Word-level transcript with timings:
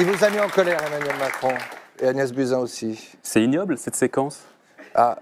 Il 0.00 0.06
vous 0.06 0.24
a 0.24 0.30
mis 0.30 0.40
en 0.40 0.48
colère, 0.48 0.78
Emmanuel 0.86 1.14
Macron. 1.18 1.52
Et 2.00 2.08
Agnès 2.08 2.32
Buzyn 2.32 2.56
aussi. 2.60 3.10
C'est 3.22 3.42
ignoble 3.42 3.76
cette 3.76 3.94
séquence. 3.94 4.40
Ah, 4.94 5.18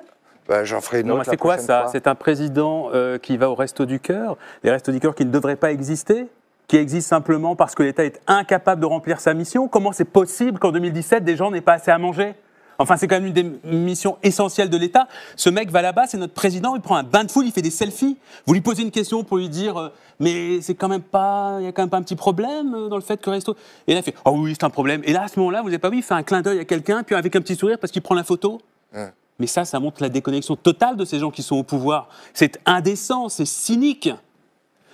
bah, 0.47 0.63
j'en 0.63 0.81
ferai 0.81 1.01
une 1.01 1.11
autre. 1.11 1.25
c'est 1.29 1.37
quoi 1.37 1.59
ça. 1.59 1.87
C'est 1.91 2.07
un 2.07 2.15
président 2.15 2.89
euh, 2.95 3.19
qui 3.19 3.37
va 3.37 3.51
au 3.51 3.57
Resto 3.57 3.87
du 3.87 3.99
Cœur, 3.99 4.37
les 4.63 4.71
Restos 4.71 4.93
du 4.93 5.01
Cœur 5.01 5.17
qui 5.17 5.25
ne 5.25 5.33
devraient 5.33 5.57
pas 5.57 5.73
exister 5.73 6.29
qui 6.69 6.77
existent 6.77 7.17
simplement 7.17 7.57
parce 7.57 7.75
que 7.75 7.83
l'État 7.83 8.05
est 8.05 8.21
incapable 8.27 8.83
de 8.83 8.87
remplir 8.87 9.21
sa 9.21 9.33
mission 9.33 9.69
Comment 9.69 9.91
c'est 9.91 10.05
possible 10.05 10.59
qu'en 10.59 10.71
2017, 10.71 11.25
des 11.25 11.35
gens 11.35 11.51
n'aient 11.51 11.63
pas 11.63 11.73
assez 11.73 11.91
à 11.91 11.99
manger? 11.99 12.35
Enfin, 12.81 12.97
c'est 12.97 13.09
quand 13.09 13.17
même 13.17 13.27
une 13.27 13.33
des 13.33 13.51
missions 13.65 14.19
essentielles 14.23 14.71
de 14.71 14.77
l'État. 14.77 15.09
Ce 15.35 15.51
mec 15.51 15.71
va 15.71 15.83
là-bas, 15.83 16.07
c'est 16.07 16.17
notre 16.17 16.33
président, 16.33 16.77
il 16.77 16.81
prend 16.81 16.95
un 16.95 17.03
bain 17.03 17.25
de 17.25 17.31
foule, 17.31 17.47
il 17.47 17.53
fait 17.53 17.63
des 17.63 17.71
selfies. 17.71 18.17
Vous 18.47 18.55
lui 18.55 18.61
posez 18.61 18.83
une 18.83 18.93
question 18.93 19.25
pour 19.25 19.39
lui 19.39 19.49
dire, 19.49 19.77
euh, 19.77 19.89
mais 20.21 20.61
c'est 20.61 20.77
quand 20.77 20.87
même 20.87 21.03
pas, 21.03 21.57
il 21.59 21.65
y 21.65 21.67
a 21.67 21.73
quand 21.73 21.83
même 21.83 21.91
pas 21.91 21.97
un 21.97 22.03
petit 22.03 22.15
problème 22.15 22.75
euh, 22.75 22.89
dans 22.89 22.95
le 22.95 23.03
fait 23.03 23.21
que 23.21 23.31
Resto. 23.31 23.57
Et 23.89 23.95
là, 23.95 23.99
il 23.99 24.03
fait, 24.05 24.15
oh 24.25 24.31
oui, 24.37 24.55
c'est 24.55 24.65
un 24.65 24.71
problème. 24.71 25.03
Et 25.05 25.13
là, 25.13 25.25
à 25.25 25.29
ce 25.29 25.41
moment-là, 25.41 25.63
vous 25.63 25.69
n'avez 25.69 25.79
pas 25.79 25.91
vu, 25.91 25.97
il 25.99 26.03
fait 26.05 26.15
un 26.15 26.23
clin 26.23 26.41
d'œil 26.41 26.61
à 26.61 26.65
quelqu'un, 26.65 27.03
puis 27.03 27.17
avec 27.17 27.35
un 27.35 27.41
petit 27.41 27.57
sourire 27.57 27.79
parce 27.81 27.91
qu'il 27.93 28.03
prend 28.03 28.15
la 28.15 28.23
photo. 28.23 28.61
Ouais. 28.95 29.13
Mais 29.41 29.49
ça, 29.49 29.65
ça 29.65 29.81
montre 29.81 30.01
la 30.01 30.09
déconnexion 30.09 30.55
totale 30.55 30.97
de 30.97 31.05
ces 31.05 31.19
gens 31.19 31.33
qui 31.33 31.43
sont 31.43 31.57
au 31.57 31.65
pouvoir. 31.65 32.09
C'est 32.33 32.61
indécent, 32.65 33.29
c'est 33.29 33.45
cynique. 33.45 34.09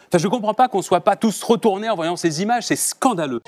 Enfin, 0.09 0.19
je 0.19 0.27
ne 0.27 0.31
comprends 0.31 0.55
pas 0.55 0.69
qu'on 0.69 0.79
ne 0.79 0.83
soit 0.83 1.01
pas 1.01 1.17
tous 1.17 1.43
retournés 1.43 1.91
en 1.91 1.97
voyant 1.97 2.17
ces 2.17 2.41
images, 2.41 2.65
c'est 2.65 2.77
scandaleux. 2.77 3.43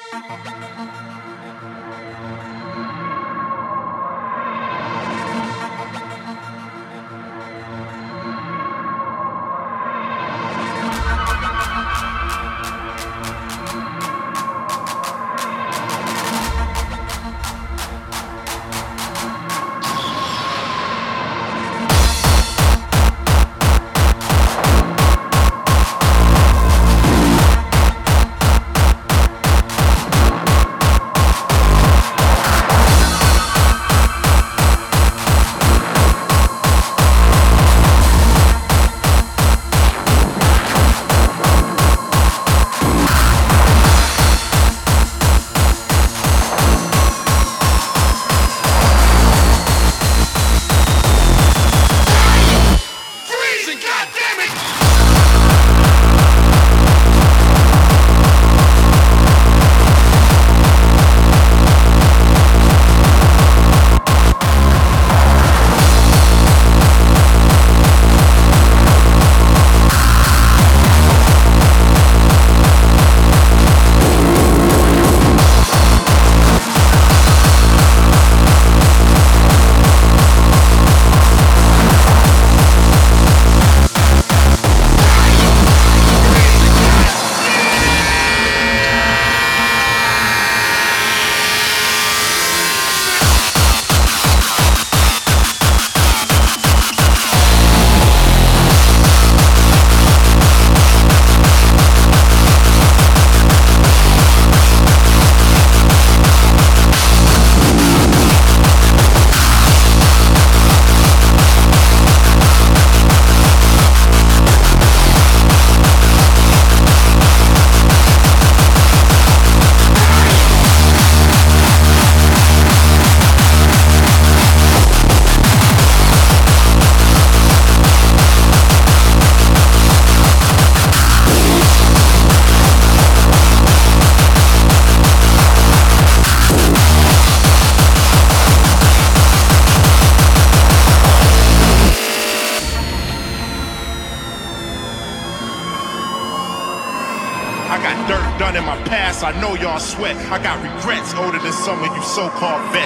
Sweat. 149.97 150.17
I 150.31 150.37
got 150.43 150.61
regrets 150.61 151.15
older 151.15 151.39
than 151.39 151.53
some 151.53 151.83
of 151.83 151.89
you 151.97 152.03
so-called 152.03 152.61
vets. 152.73 152.86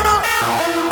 Oh, 0.43 0.90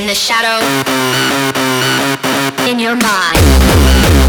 In 0.00 0.06
the 0.06 0.14
shadow. 0.14 0.64
In 2.66 2.78
your 2.78 2.96
mind. 2.96 4.19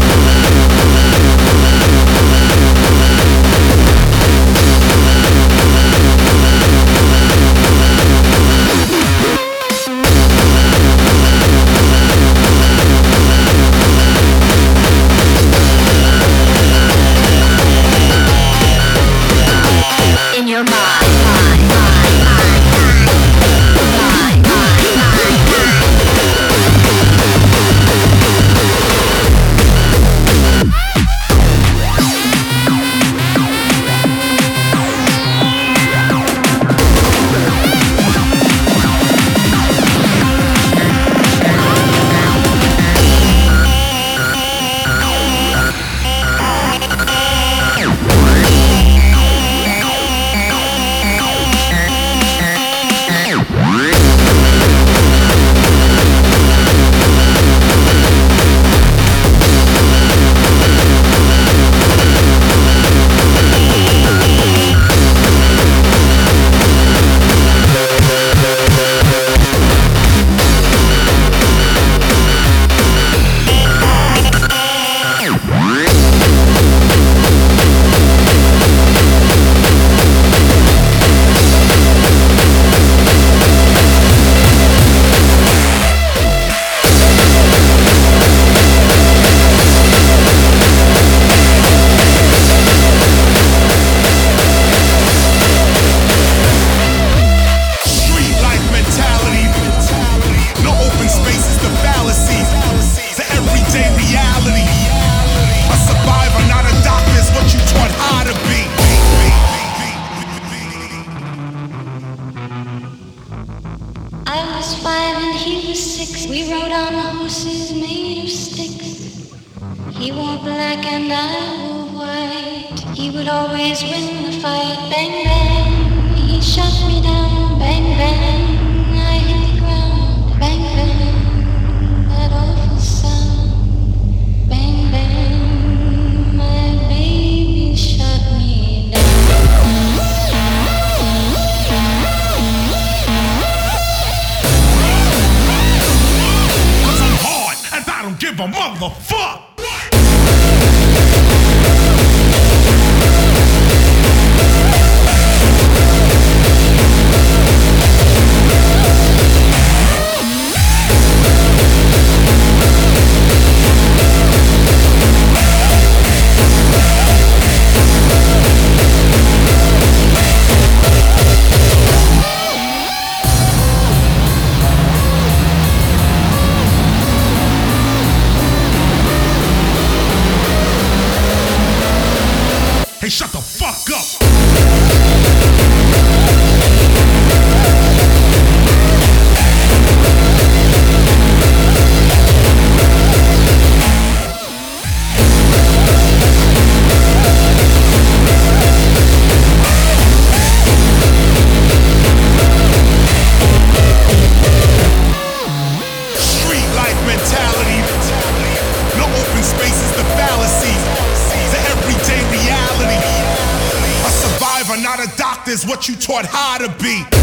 how 216.26 216.58
to 216.58 216.68
be. 216.82 217.21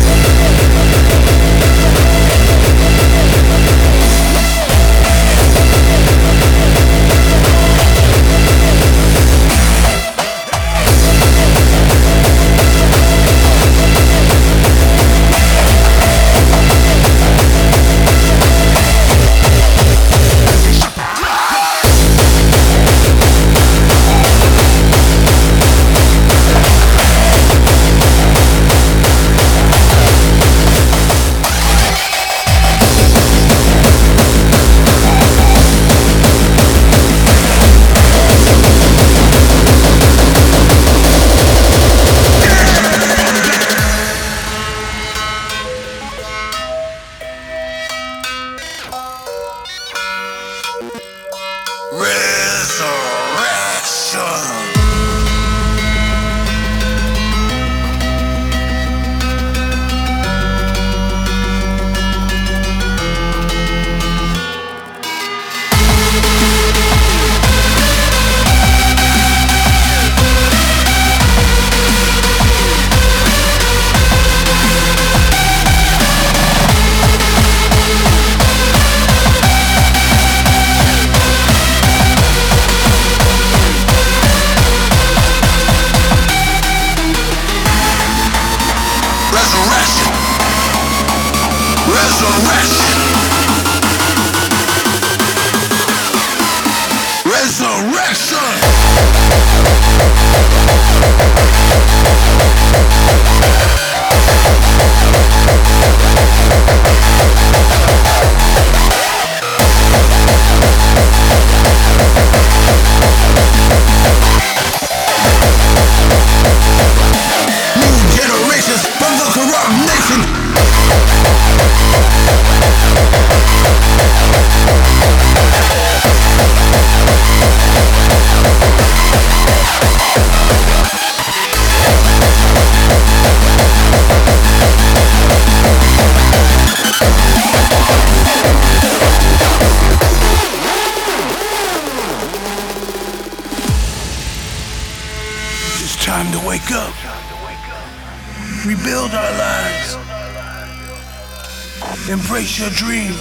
your 152.59 152.69
dreams 152.71 153.15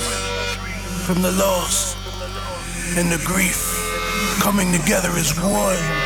from 1.07 1.23
the 1.23 1.31
loss 1.31 1.95
and 2.97 3.13
the 3.13 3.23
grief 3.25 3.73
coming 4.41 4.73
together 4.73 5.11
as 5.11 5.33
one. 5.39 5.98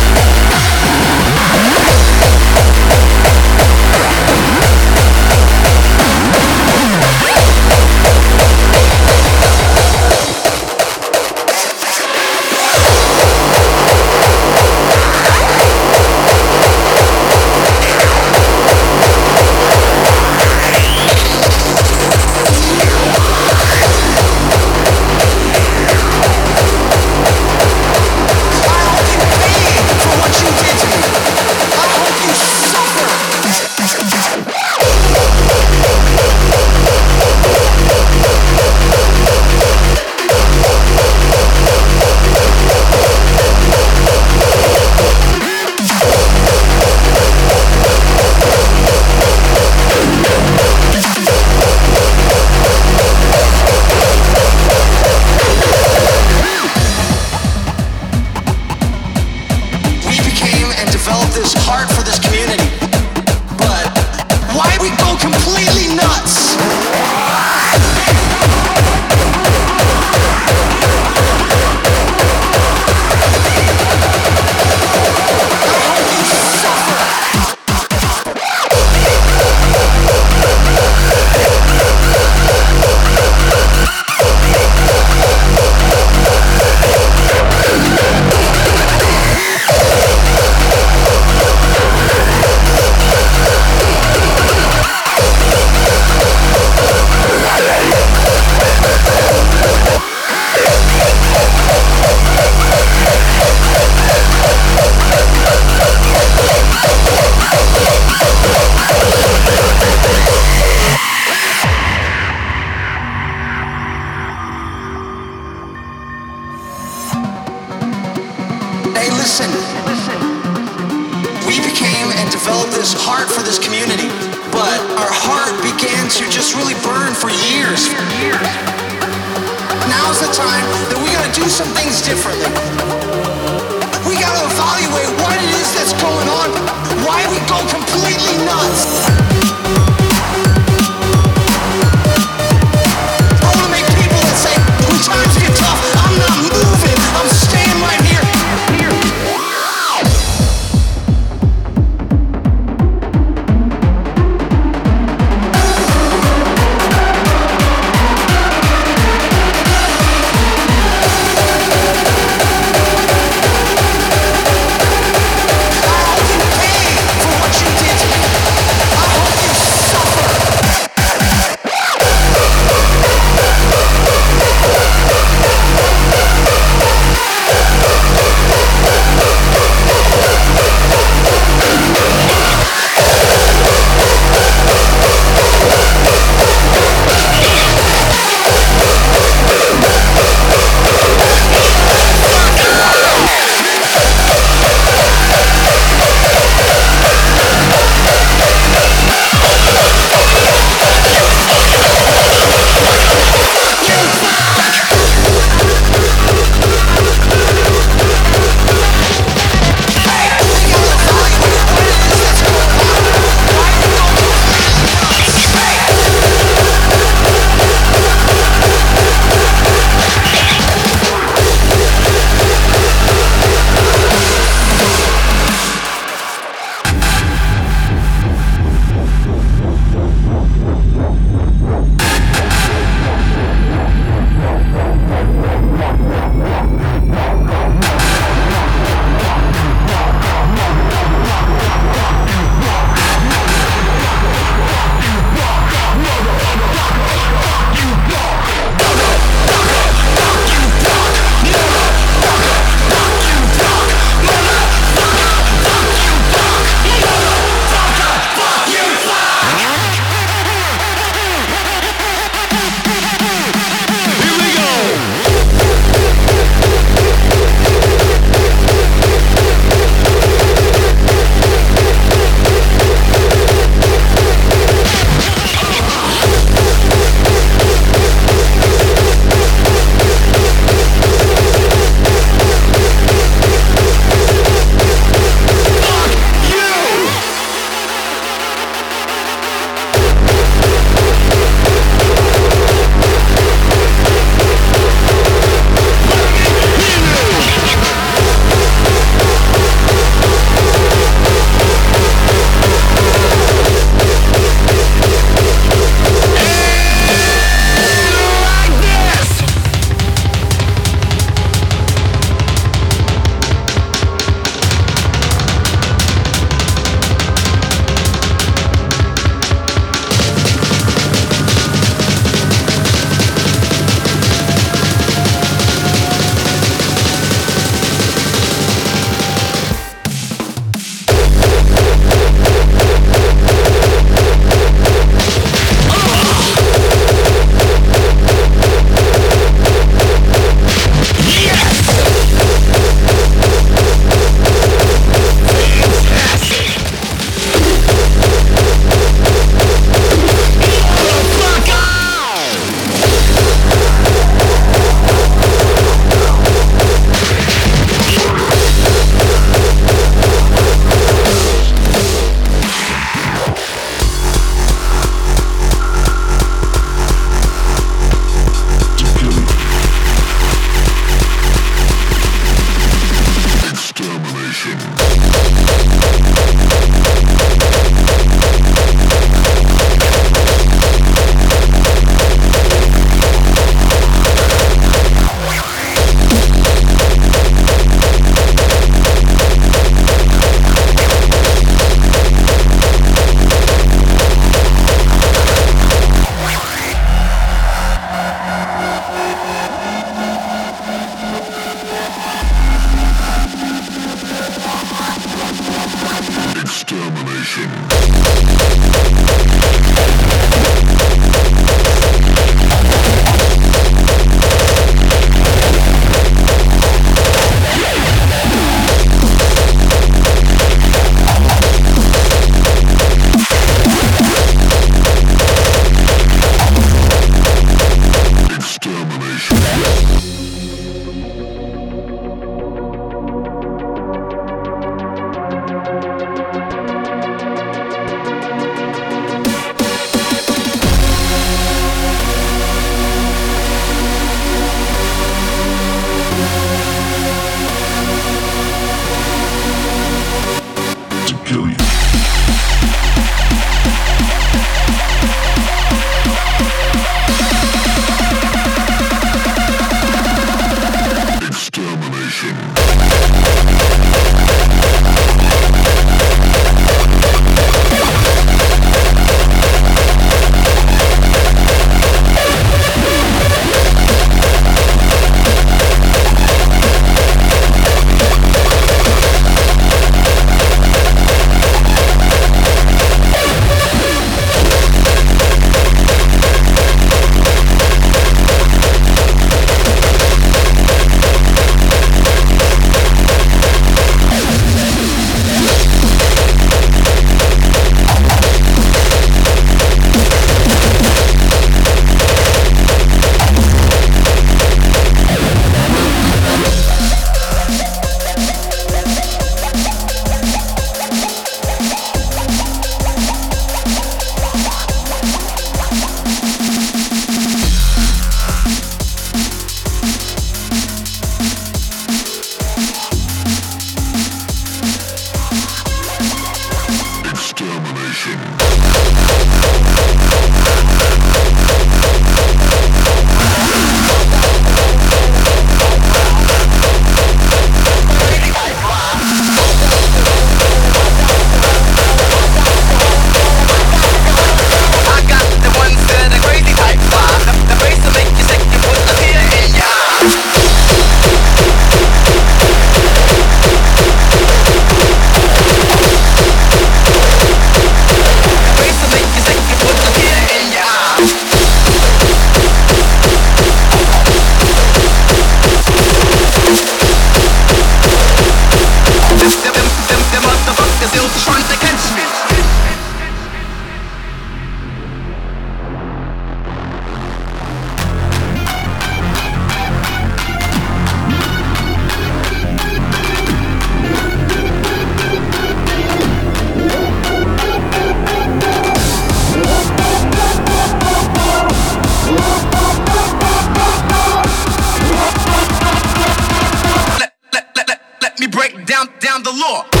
the 599.51 599.57
law. 599.59 600.00